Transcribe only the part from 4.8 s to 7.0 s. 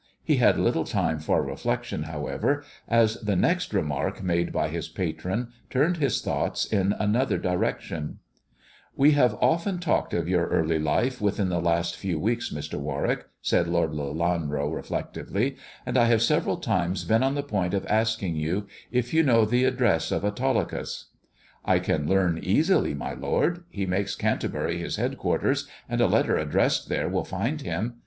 patron turned his thoughts in